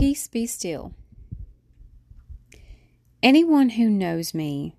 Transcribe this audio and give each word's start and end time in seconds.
Peace 0.00 0.28
be 0.28 0.46
still. 0.46 0.94
Anyone 3.22 3.68
who 3.68 3.90
knows 3.90 4.32
me 4.32 4.74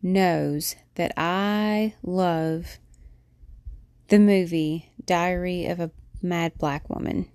knows 0.00 0.76
that 0.94 1.12
I 1.16 1.94
love 2.04 2.78
the 4.10 4.20
movie 4.20 4.92
Diary 5.04 5.66
of 5.66 5.80
a 5.80 5.90
Mad 6.22 6.56
Black 6.56 6.88
Woman. 6.88 7.26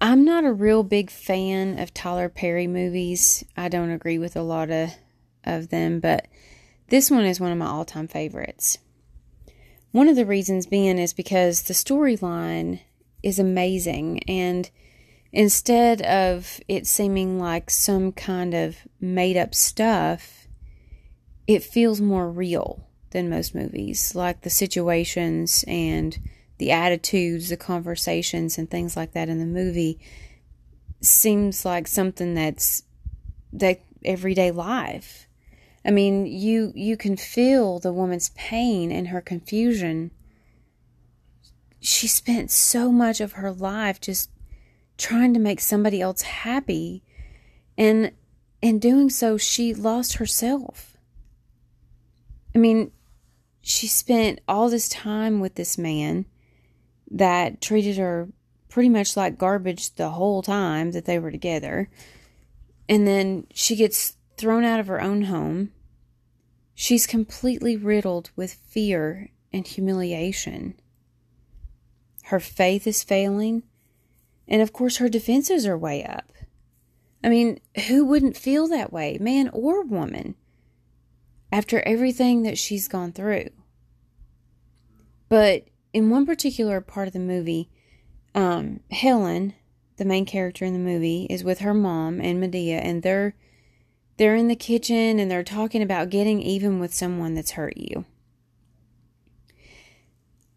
I'm 0.00 0.24
not 0.24 0.44
a 0.44 0.52
real 0.52 0.84
big 0.84 1.10
fan 1.10 1.76
of 1.76 1.92
Tyler 1.92 2.28
Perry 2.28 2.68
movies. 2.68 3.44
I 3.56 3.68
don't 3.68 3.90
agree 3.90 4.18
with 4.18 4.36
a 4.36 4.42
lot 4.42 4.70
of, 4.70 4.90
of 5.42 5.70
them, 5.70 5.98
but 5.98 6.28
this 6.86 7.10
one 7.10 7.24
is 7.24 7.40
one 7.40 7.50
of 7.50 7.58
my 7.58 7.66
all 7.66 7.84
time 7.84 8.06
favorites. 8.06 8.78
One 9.90 10.06
of 10.06 10.14
the 10.14 10.24
reasons 10.24 10.66
being 10.66 10.98
is 10.98 11.12
because 11.12 11.62
the 11.62 11.74
storyline 11.74 12.78
is 13.24 13.40
amazing, 13.40 14.22
and 14.28 14.70
instead 15.32 16.02
of 16.02 16.60
it 16.68 16.86
seeming 16.86 17.38
like 17.38 17.70
some 17.70 18.12
kind 18.12 18.54
of 18.54 18.76
made 19.00 19.36
up 19.36 19.54
stuff, 19.54 20.46
it 21.46 21.62
feels 21.62 22.00
more 22.00 22.30
real 22.30 22.86
than 23.10 23.30
most 23.30 23.54
movies, 23.54 24.14
like 24.14 24.42
the 24.42 24.50
situations 24.50 25.64
and 25.66 26.18
the 26.58 26.70
attitudes, 26.70 27.48
the 27.48 27.56
conversations, 27.56 28.58
and 28.58 28.70
things 28.70 28.96
like 28.96 29.12
that 29.12 29.28
in 29.28 29.38
the 29.38 29.46
movie 29.46 29.98
seems 31.00 31.64
like 31.64 31.88
something 31.88 32.34
that's 32.34 32.84
that 33.52 33.80
everyday 34.04 34.50
life. 34.50 35.26
I 35.84 35.90
mean, 35.90 36.26
you 36.26 36.72
you 36.74 36.96
can 36.96 37.16
feel 37.16 37.78
the 37.78 37.92
woman's 37.92 38.30
pain 38.30 38.92
and 38.92 39.08
her 39.08 39.20
confusion. 39.20 40.12
She 41.80 42.06
spent 42.06 42.50
so 42.50 42.92
much 42.92 43.20
of 43.20 43.32
her 43.32 43.50
life 43.50 44.00
just 44.00 44.30
trying 44.98 45.34
to 45.34 45.40
make 45.40 45.60
somebody 45.60 46.00
else 46.00 46.22
happy 46.22 47.02
and 47.76 48.12
in 48.60 48.78
doing 48.78 49.10
so 49.10 49.36
she 49.36 49.74
lost 49.74 50.14
herself. 50.14 50.96
I 52.54 52.58
mean, 52.58 52.92
she 53.60 53.86
spent 53.86 54.40
all 54.46 54.68
this 54.68 54.88
time 54.88 55.40
with 55.40 55.54
this 55.54 55.78
man 55.78 56.26
that 57.10 57.60
treated 57.60 57.96
her 57.96 58.28
pretty 58.68 58.88
much 58.88 59.16
like 59.16 59.38
garbage 59.38 59.94
the 59.94 60.10
whole 60.10 60.42
time 60.42 60.92
that 60.92 61.04
they 61.04 61.18
were 61.18 61.30
together. 61.30 61.90
And 62.88 63.06
then 63.06 63.46
she 63.52 63.76
gets 63.76 64.16
thrown 64.36 64.64
out 64.64 64.80
of 64.80 64.86
her 64.86 65.00
own 65.00 65.22
home. 65.22 65.72
She's 66.74 67.06
completely 67.06 67.76
riddled 67.76 68.30
with 68.34 68.54
fear 68.54 69.30
and 69.52 69.66
humiliation. 69.66 70.74
Her 72.24 72.40
faith 72.40 72.86
is 72.86 73.04
failing. 73.04 73.62
And 74.48 74.60
of 74.62 74.72
course, 74.72 74.96
her 74.96 75.08
defenses 75.08 75.66
are 75.66 75.78
way 75.78 76.04
up. 76.04 76.32
I 77.24 77.28
mean, 77.28 77.60
who 77.86 78.04
wouldn't 78.04 78.36
feel 78.36 78.66
that 78.68 78.92
way, 78.92 79.16
man 79.20 79.48
or 79.52 79.84
woman, 79.84 80.34
after 81.52 81.80
everything 81.86 82.42
that 82.42 82.58
she's 82.58 82.88
gone 82.88 83.12
through? 83.12 83.48
But 85.28 85.66
in 85.92 86.10
one 86.10 86.26
particular 86.26 86.80
part 86.80 87.06
of 87.06 87.12
the 87.12 87.18
movie, 87.18 87.70
um, 88.34 88.80
Helen, 88.90 89.54
the 89.96 90.04
main 90.04 90.26
character 90.26 90.64
in 90.64 90.72
the 90.72 90.78
movie, 90.78 91.26
is 91.30 91.44
with 91.44 91.60
her 91.60 91.74
mom 91.74 92.20
and 92.20 92.42
Madea, 92.42 92.80
and 92.82 93.02
they're 93.02 93.34
they're 94.16 94.36
in 94.36 94.48
the 94.48 94.56
kitchen 94.56 95.18
and 95.18 95.30
they're 95.30 95.42
talking 95.42 95.82
about 95.82 96.10
getting 96.10 96.42
even 96.42 96.78
with 96.78 96.92
someone 96.92 97.34
that's 97.34 97.52
hurt 97.52 97.76
you. 97.76 98.04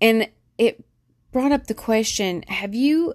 And 0.01 0.29
it 0.57 0.83
brought 1.31 1.51
up 1.51 1.67
the 1.67 1.73
question: 1.73 2.43
Have 2.47 2.75
you, 2.75 3.13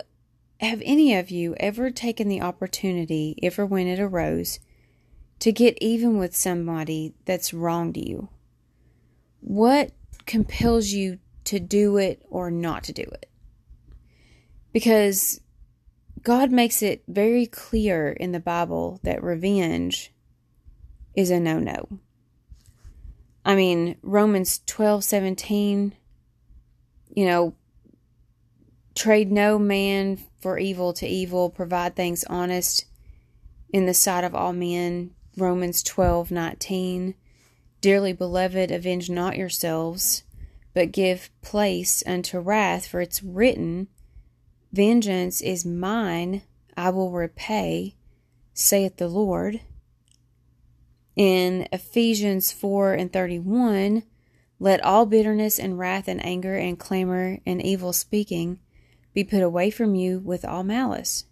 have 0.61 0.83
any 0.85 1.15
of 1.15 1.31
you 1.31 1.55
ever 1.59 1.91
taken 1.91 2.29
the 2.29 2.43
opportunity, 2.43 3.35
if 3.43 3.59
or 3.59 3.67
when 3.67 3.87
it 3.87 4.01
arose, 4.01 4.61
to 5.41 5.53
get 5.53 5.77
even 5.81 6.19
with 6.19 6.37
somebody 6.37 7.15
that's 7.25 7.55
wronged 7.55 7.97
you? 7.97 8.29
What 9.41 9.93
compels 10.27 10.89
you 10.89 11.19
to 11.51 11.59
do 11.59 11.97
it 11.97 12.23
or 12.31 12.49
not 12.49 12.85
to 12.85 12.93
do 12.93 13.03
it. 13.03 13.29
Because 14.73 15.41
God 16.23 16.53
makes 16.53 16.81
it 16.81 17.03
very 17.09 17.45
clear 17.45 18.13
in 18.13 18.31
the 18.31 18.39
Bible 18.39 19.01
that 19.03 19.21
revenge 19.21 20.13
is 21.15 21.31
a 21.31 21.41
no 21.41 21.59
no. 21.59 21.99
I 23.45 23.57
mean, 23.57 23.97
Romans 24.03 24.61
12 24.67 25.03
17, 25.03 25.95
you 27.17 27.27
know, 27.27 27.55
trade 28.95 29.33
no 29.33 29.59
man 29.59 30.21
for 30.41 30.59
evil 30.59 30.93
to 30.95 31.07
evil, 31.07 31.51
provide 31.51 31.95
things 31.95 32.25
honest 32.25 32.87
in 33.73 33.87
the 33.87 33.95
sight 33.95 34.25
of 34.25 34.35
all 34.35 34.53
men. 34.53 35.13
Romans 35.37 35.83
12 35.83 36.31
19, 36.31 37.15
dearly 37.81 38.13
beloved, 38.13 38.71
avenge 38.71 39.09
not 39.09 39.37
yourselves 39.37 40.25
but 40.75 40.93
give 40.93 41.31
place 41.43 42.03
unto 42.07 42.39
wrath, 42.39 42.87
for 42.87 43.01
it's 43.01 43.23
written, 43.23 43.89
Vengeance 44.73 45.41
is 45.41 45.65
mine, 45.65 46.43
I 46.77 46.91
will 46.91 47.11
repay, 47.11 47.97
saith 48.55 48.97
the 48.97 49.09
Lord. 49.09 49.61
In 51.17 51.67
Ephesians 51.73 52.53
4 52.53 52.95
and 52.95 53.13
31, 53.13 54.05
let 54.61 54.85
all 54.85 55.07
bitterness 55.07 55.59
and 55.59 55.79
wrath 55.79 56.07
and 56.07 56.25
anger 56.25 56.57
and 56.57 56.79
clamor 56.79 57.39
and 57.45 57.61
evil 57.61 57.93
speaking 57.93 58.61
be 59.13 59.25
put 59.25 59.43
away 59.43 59.71
from 59.71 59.95
you 59.95 60.19
with 60.19 60.45
all 60.45 60.63
malice. 60.63 61.25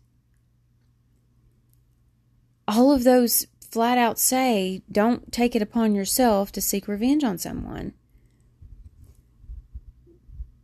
All 2.67 2.93
of 2.93 3.05
those 3.05 3.47
flat 3.71 3.99
out 3.99 4.19
say, 4.19 4.83
don't 4.91 5.33
take 5.33 5.55
it 5.55 5.63
upon 5.63 5.95
yourself 5.95 6.53
to 6.53 6.61
seek 6.61 6.89
revenge 6.89 7.25
on 7.25 7.39
someone. 7.39 7.93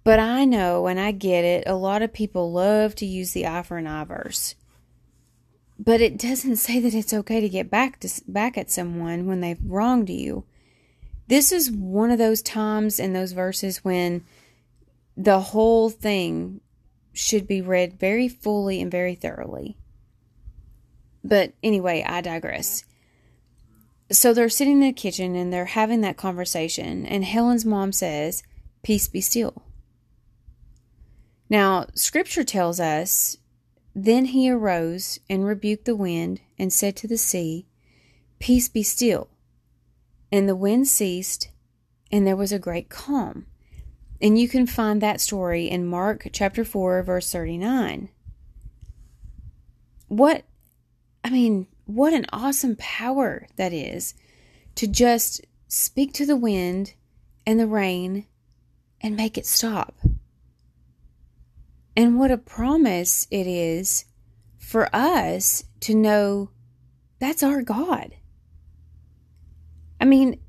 But 0.04 0.18
I 0.18 0.44
know 0.44 0.86
and 0.86 1.00
I 1.00 1.12
get 1.12 1.44
it, 1.44 1.64
a 1.66 1.74
lot 1.74 2.02
of 2.02 2.12
people 2.12 2.52
love 2.52 2.94
to 2.96 3.06
use 3.06 3.32
the 3.32 3.46
eye 3.46 3.62
for 3.62 3.78
an 3.78 3.86
eye 3.86 4.04
verse. 4.04 4.54
But 5.78 6.00
it 6.00 6.18
doesn't 6.18 6.56
say 6.56 6.78
that 6.80 6.94
it's 6.94 7.14
okay 7.14 7.40
to 7.40 7.48
get 7.48 7.70
back 7.70 8.00
to 8.00 8.08
back 8.28 8.56
at 8.58 8.70
someone 8.70 9.26
when 9.26 9.40
they've 9.40 9.58
wronged 9.64 10.10
you. 10.10 10.44
This 11.26 11.52
is 11.52 11.70
one 11.70 12.10
of 12.10 12.18
those 12.18 12.42
times 12.42 13.00
in 13.00 13.14
those 13.14 13.32
verses 13.32 13.82
when 13.82 14.24
the 15.16 15.40
whole 15.40 15.88
thing 15.88 16.60
should 17.14 17.46
be 17.46 17.62
read 17.62 17.98
very 17.98 18.28
fully 18.28 18.82
and 18.82 18.90
very 18.90 19.14
thoroughly. 19.14 19.78
But 21.22 21.54
anyway, 21.62 22.04
I 22.06 22.20
digress. 22.20 22.84
So 24.12 24.34
they're 24.34 24.50
sitting 24.50 24.82
in 24.82 24.88
the 24.88 24.92
kitchen 24.92 25.34
and 25.34 25.50
they're 25.52 25.64
having 25.64 26.02
that 26.02 26.18
conversation, 26.18 27.06
and 27.06 27.24
Helen's 27.24 27.64
mom 27.64 27.92
says, 27.92 28.42
Peace 28.82 29.08
be 29.08 29.22
still. 29.22 29.62
Now, 31.48 31.86
Scripture 31.94 32.44
tells 32.44 32.80
us 32.80 33.38
Then 33.94 34.26
he 34.26 34.50
arose 34.50 35.20
and 35.30 35.46
rebuked 35.46 35.86
the 35.86 35.96
wind 35.96 36.40
and 36.58 36.72
said 36.72 36.96
to 36.96 37.08
the 37.08 37.16
sea, 37.16 37.66
Peace 38.38 38.68
be 38.68 38.82
still. 38.82 39.28
And 40.30 40.48
the 40.48 40.56
wind 40.56 40.88
ceased, 40.88 41.48
and 42.12 42.26
there 42.26 42.36
was 42.36 42.52
a 42.52 42.58
great 42.58 42.90
calm. 42.90 43.46
And 44.20 44.38
you 44.38 44.48
can 44.48 44.66
find 44.66 45.00
that 45.00 45.20
story 45.20 45.68
in 45.68 45.86
Mark 45.86 46.28
chapter 46.32 46.64
4, 46.64 47.02
verse 47.02 47.30
39. 47.30 48.08
What, 50.08 50.44
I 51.22 51.30
mean, 51.30 51.66
what 51.84 52.12
an 52.12 52.26
awesome 52.32 52.76
power 52.76 53.46
that 53.56 53.72
is 53.72 54.14
to 54.76 54.86
just 54.86 55.44
speak 55.68 56.12
to 56.14 56.26
the 56.26 56.36
wind 56.36 56.94
and 57.46 57.58
the 57.58 57.66
rain 57.66 58.26
and 59.00 59.16
make 59.16 59.36
it 59.36 59.46
stop. 59.46 59.94
And 61.96 62.18
what 62.18 62.30
a 62.30 62.38
promise 62.38 63.26
it 63.30 63.46
is 63.46 64.06
for 64.58 64.88
us 64.94 65.64
to 65.80 65.94
know 65.94 66.50
that's 67.18 67.42
our 67.42 67.62
God. 67.62 68.14
I 70.00 70.04
mean, 70.04 70.40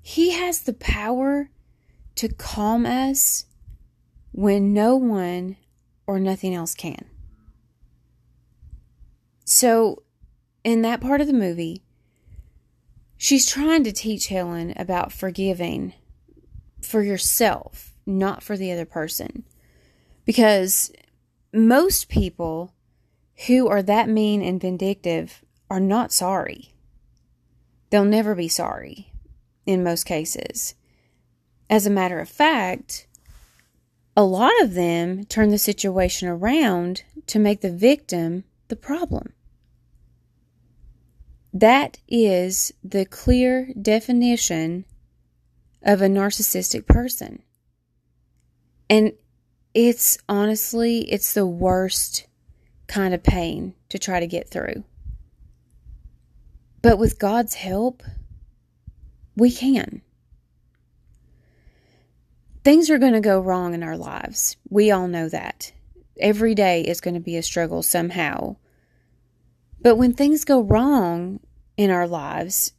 He 0.00 0.32
has 0.32 0.62
the 0.62 0.72
power 0.72 1.50
to 2.16 2.28
calm 2.28 2.86
us 2.86 3.46
when 4.32 4.72
no 4.72 4.96
one 4.96 5.56
or 6.06 6.18
nothing 6.18 6.54
else 6.54 6.74
can. 6.74 7.06
So, 9.44 10.02
in 10.62 10.82
that 10.82 11.00
part 11.00 11.20
of 11.20 11.26
the 11.26 11.32
movie, 11.32 11.82
she's 13.16 13.46
trying 13.46 13.84
to 13.84 13.92
teach 13.92 14.28
Helen 14.28 14.72
about 14.76 15.12
forgiving 15.12 15.92
for 16.80 17.02
yourself, 17.02 17.94
not 18.06 18.42
for 18.42 18.56
the 18.56 18.72
other 18.72 18.86
person. 18.86 19.44
Because 20.24 20.90
most 21.52 22.08
people 22.08 22.74
who 23.46 23.68
are 23.68 23.82
that 23.82 24.08
mean 24.08 24.42
and 24.42 24.60
vindictive 24.60 25.44
are 25.70 25.80
not 25.80 26.12
sorry. 26.12 26.74
They'll 27.90 28.04
never 28.04 28.34
be 28.34 28.48
sorry 28.48 29.12
in 29.66 29.84
most 29.84 30.04
cases. 30.04 30.74
As 31.70 31.86
a 31.86 31.90
matter 31.90 32.20
of 32.20 32.28
fact, 32.28 33.06
a 34.16 34.24
lot 34.24 34.52
of 34.60 34.74
them 34.74 35.24
turn 35.24 35.50
the 35.50 35.58
situation 35.58 36.28
around 36.28 37.02
to 37.26 37.38
make 37.38 37.60
the 37.60 37.72
victim 37.72 38.44
the 38.68 38.76
problem. 38.76 39.32
That 41.52 41.98
is 42.08 42.72
the 42.82 43.04
clear 43.04 43.72
definition 43.80 44.84
of 45.82 46.02
a 46.02 46.06
narcissistic 46.06 46.86
person. 46.86 47.42
And 48.90 49.12
it's 49.72 50.18
honestly, 50.28 51.00
it's 51.10 51.34
the 51.34 51.46
worst 51.46 52.26
kind 52.86 53.14
of 53.14 53.22
pain 53.22 53.74
to 53.88 53.98
try 53.98 54.20
to 54.20 54.26
get 54.26 54.48
through. 54.48 54.84
But 56.82 56.98
with 56.98 57.18
God's 57.18 57.54
help, 57.54 58.02
we 59.36 59.50
can. 59.50 60.02
Things 62.64 62.88
are 62.88 62.98
going 62.98 63.12
to 63.12 63.20
go 63.20 63.38
wrong 63.38 63.74
in 63.74 63.82
our 63.82 63.96
lives. 63.96 64.56
We 64.70 64.90
all 64.90 65.06
know 65.06 65.28
that. 65.28 65.72
Every 66.18 66.54
day 66.54 66.80
is 66.80 67.02
going 67.02 67.12
to 67.12 67.20
be 67.20 67.36
a 67.36 67.42
struggle 67.42 67.82
somehow. 67.82 68.56
But 69.82 69.96
when 69.96 70.14
things 70.14 70.46
go 70.46 70.62
wrong 70.62 71.40
in 71.76 71.90
our 71.90 72.08
lives, 72.08 72.72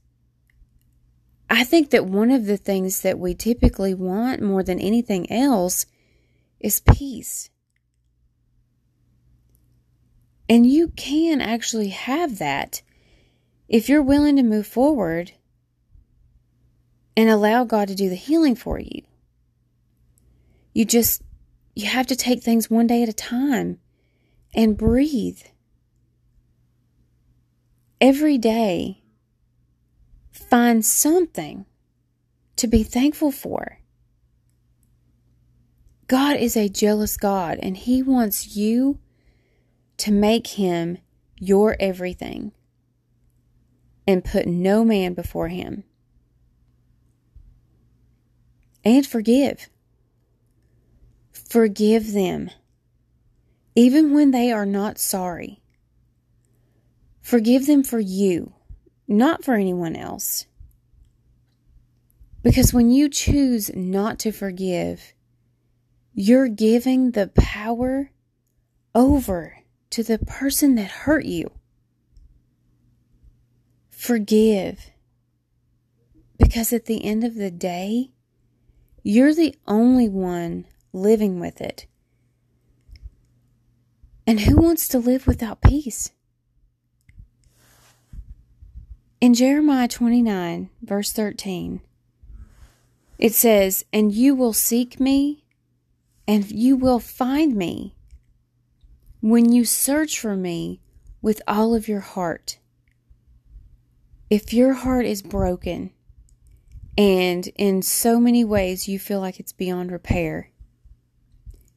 I 1.51 1.63
think 1.63 1.91
that 1.91 2.07
one 2.07 2.31
of 2.31 2.47
the 2.47 2.57
things 2.57 3.01
that 3.01 3.19
we 3.19 3.35
typically 3.35 3.93
want 3.93 4.41
more 4.41 4.63
than 4.63 4.79
anything 4.79 5.31
else 5.31 5.85
is 6.59 6.79
peace. 6.79 7.51
And 10.49 10.65
you 10.65 10.87
can 10.89 11.41
actually 11.41 11.89
have 11.89 12.39
that 12.39 12.81
if 13.67 13.87
you're 13.87 14.01
willing 14.01 14.35
to 14.37 14.43
move 14.43 14.65
forward 14.65 15.33
and 17.15 17.29
allow 17.29 17.63
God 17.63 17.87
to 17.89 17.95
do 17.95 18.09
the 18.09 18.15
healing 18.15 18.55
for 18.55 18.79
you. 18.79 19.03
You 20.75 20.83
just, 20.83 21.21
you 21.73 21.87
have 21.87 22.05
to 22.07 22.17
take 22.17 22.43
things 22.43 22.69
one 22.69 22.85
day 22.85 23.01
at 23.01 23.07
a 23.07 23.13
time 23.13 23.79
and 24.53 24.77
breathe. 24.77 25.41
Every 28.01 28.37
day, 28.37 29.01
find 30.33 30.85
something 30.85 31.65
to 32.57 32.67
be 32.67 32.83
thankful 32.83 33.31
for. 33.31 33.79
God 36.07 36.35
is 36.35 36.57
a 36.57 36.67
jealous 36.67 37.15
God, 37.15 37.57
and 37.63 37.77
He 37.77 38.03
wants 38.03 38.57
you 38.57 38.99
to 39.97 40.11
make 40.11 40.47
Him 40.47 40.97
your 41.39 41.77
everything 41.79 42.51
and 44.05 44.25
put 44.25 44.45
no 44.45 44.83
man 44.83 45.13
before 45.13 45.47
Him. 45.47 45.85
And 48.83 49.07
forgive. 49.07 49.69
Forgive 51.49 52.13
them, 52.13 52.49
even 53.75 54.13
when 54.13 54.31
they 54.31 54.51
are 54.51 54.65
not 54.65 54.97
sorry. 54.97 55.61
Forgive 57.21 57.65
them 57.67 57.83
for 57.83 57.99
you, 57.99 58.53
not 59.07 59.43
for 59.43 59.53
anyone 59.53 59.95
else. 59.95 60.45
Because 62.41 62.73
when 62.73 62.91
you 62.91 63.09
choose 63.09 63.75
not 63.75 64.19
to 64.19 64.31
forgive, 64.31 65.13
you're 66.13 66.47
giving 66.47 67.11
the 67.11 67.27
power 67.35 68.11
over 68.93 69.57
to 69.89 70.03
the 70.03 70.19
person 70.19 70.75
that 70.75 70.89
hurt 70.91 71.25
you. 71.25 71.51
Forgive. 73.89 74.91
Because 76.37 76.71
at 76.71 76.85
the 76.85 77.03
end 77.03 77.23
of 77.23 77.35
the 77.35 77.51
day, 77.51 78.11
you're 79.03 79.33
the 79.33 79.55
only 79.67 80.07
one 80.07 80.65
living 80.95 81.39
with 81.39 81.61
it. 81.61 81.85
And 84.25 84.39
who 84.41 84.57
wants 84.57 84.87
to 84.87 84.99
live 84.99 85.27
without 85.27 85.61
peace? 85.61 86.11
In 89.21 89.33
Jeremiah 89.33 89.87
29, 89.87 90.69
verse 90.81 91.11
13, 91.11 91.81
it 93.17 93.33
says, 93.33 93.85
And 93.93 94.11
you 94.11 94.35
will 94.35 94.53
seek 94.53 94.99
me 94.99 95.45
and 96.27 96.49
you 96.49 96.75
will 96.75 96.99
find 96.99 97.55
me 97.55 97.95
when 99.21 99.51
you 99.51 99.63
search 99.65 100.19
for 100.19 100.35
me 100.35 100.81
with 101.21 101.41
all 101.47 101.73
of 101.73 101.87
your 101.87 101.99
heart. 101.99 102.57
If 104.29 104.53
your 104.53 104.73
heart 104.73 105.05
is 105.05 105.21
broken 105.21 105.91
and 106.97 107.47
in 107.55 107.81
so 107.81 108.19
many 108.19 108.43
ways 108.43 108.87
you 108.87 108.97
feel 108.97 109.19
like 109.19 109.39
it's 109.39 109.53
beyond 109.53 109.91
repair, 109.91 110.49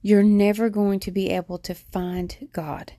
you're 0.03 0.23
never 0.23 0.69
going 0.69 1.01
to 1.01 1.11
be 1.11 1.31
able 1.31 1.59
to 1.59 1.75
find 1.75 2.49
God. 2.53 2.93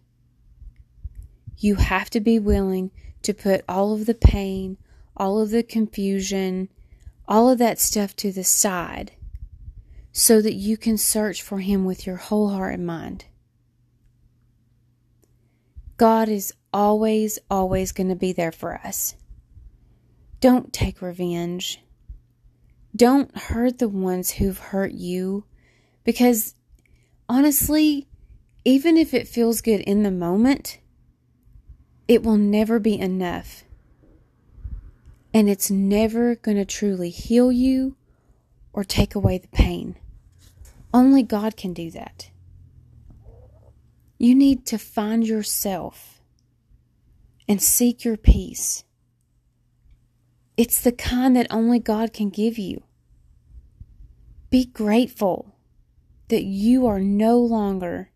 You 1.57 1.75
have 1.75 2.09
to 2.11 2.19
be 2.19 2.39
willing 2.39 2.91
to 3.21 3.33
put 3.33 3.65
all 3.67 3.93
of 3.93 4.05
the 4.05 4.13
pain, 4.13 4.77
all 5.15 5.39
of 5.39 5.49
the 5.49 5.63
confusion, 5.63 6.69
all 7.27 7.49
of 7.49 7.57
that 7.59 7.79
stuff 7.79 8.15
to 8.17 8.31
the 8.31 8.43
side 8.43 9.11
so 10.11 10.41
that 10.41 10.53
you 10.53 10.77
can 10.77 10.97
search 10.97 11.41
for 11.41 11.59
Him 11.59 11.85
with 11.85 12.05
your 12.05 12.17
whole 12.17 12.49
heart 12.49 12.73
and 12.73 12.85
mind. 12.85 13.25
God 15.97 16.29
is 16.29 16.53
always, 16.73 17.39
always 17.49 17.91
going 17.91 18.09
to 18.09 18.15
be 18.15 18.31
there 18.31 18.51
for 18.51 18.75
us. 18.75 19.15
Don't 20.39 20.71
take 20.71 21.01
revenge. 21.01 21.81
Don't 22.95 23.35
hurt 23.37 23.79
the 23.79 23.89
ones 23.89 24.31
who've 24.31 24.57
hurt 24.57 24.93
you 24.93 25.43
because 26.03 26.55
honestly, 27.29 28.07
even 28.65 28.97
if 28.97 29.13
it 29.13 29.27
feels 29.27 29.61
good 29.61 29.81
in 29.81 30.03
the 30.03 30.11
moment, 30.11 30.79
it 32.07 32.23
will 32.23 32.37
never 32.37 32.79
be 32.79 32.99
enough. 32.99 33.63
And 35.33 35.47
it's 35.47 35.69
never 35.69 36.35
going 36.35 36.57
to 36.57 36.65
truly 36.65 37.11
heal 37.11 37.51
you 37.51 37.95
or 38.73 38.83
take 38.83 39.13
away 39.13 39.37
the 39.37 39.47
pain. 39.49 39.95
Only 40.91 41.21
God 41.21 41.55
can 41.55 41.71
do 41.71 41.91
that. 41.91 42.31
You 44.17 44.33
need 44.33 44.65
to 44.65 44.79
find 44.79 45.25
yourself 45.25 46.19
and 47.47 47.61
seek 47.61 48.03
your 48.03 48.17
peace. 48.17 48.83
It's 50.57 50.81
the 50.81 50.91
kind 50.91 51.35
that 51.35 51.47
only 51.49 51.79
God 51.79 52.11
can 52.11 52.29
give 52.29 52.57
you. 52.57 52.83
Be 54.49 54.65
grateful 54.65 55.55
that 56.29 56.43
you 56.43 56.87
are 56.87 56.99
no 56.99 57.39
longer 57.39 58.11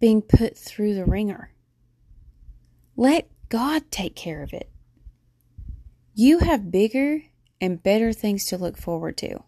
being 0.00 0.20
put 0.20 0.56
through 0.56 0.94
the 0.94 1.04
wringer. 1.04 1.52
Let 2.96 3.30
God 3.48 3.90
take 3.90 4.16
care 4.16 4.42
of 4.42 4.52
it. 4.52 4.70
You 6.14 6.40
have 6.40 6.70
bigger 6.70 7.22
and 7.60 7.82
better 7.82 8.12
things 8.12 8.46
to 8.46 8.58
look 8.58 8.76
forward 8.76 9.16
to. 9.18 9.44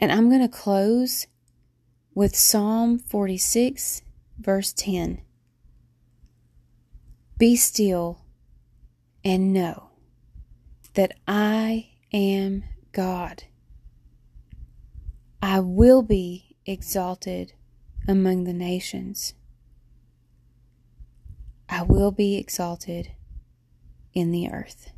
And 0.00 0.12
I'm 0.12 0.28
going 0.28 0.42
to 0.42 0.48
close 0.48 1.26
with 2.14 2.34
Psalm 2.34 2.98
46, 2.98 4.02
verse 4.38 4.72
10. 4.72 5.22
Be 7.38 7.54
still 7.56 8.24
and 9.24 9.52
know 9.52 9.90
that 10.94 11.12
I 11.26 11.90
am 12.12 12.64
God. 12.92 13.44
I 15.42 15.60
will 15.60 16.02
be 16.02 16.56
exalted 16.66 17.52
among 18.08 18.44
the 18.44 18.52
nations. 18.52 19.34
I 21.68 21.82
will 21.82 22.10
be 22.10 22.36
exalted 22.36 23.12
in 24.14 24.32
the 24.32 24.50
earth. 24.50 24.90